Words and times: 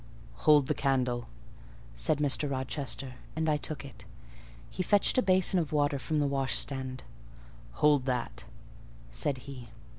"Hold 0.47 0.65
the 0.65 0.73
candle," 0.73 1.29
said 1.93 2.17
Mr. 2.17 2.49
Rochester, 2.49 3.17
and 3.35 3.47
I 3.47 3.57
took 3.57 3.85
it: 3.85 4.05
he 4.67 4.81
fetched 4.81 5.19
a 5.19 5.21
basin 5.21 5.59
of 5.59 5.71
water 5.71 5.99
from 5.99 6.17
the 6.17 6.25
washstand: 6.25 7.03
"Hold 7.73 8.05
that," 8.05 8.45
said 9.11 9.37
he. 9.45 9.69